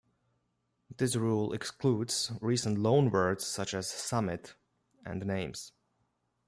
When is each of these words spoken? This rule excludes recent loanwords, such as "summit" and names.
This 0.97 1.15
rule 1.15 1.53
excludes 1.53 2.31
recent 2.41 2.79
loanwords, 2.79 3.41
such 3.41 3.75
as 3.75 3.87
"summit" 3.87 4.55
and 5.05 5.23
names. 5.27 5.73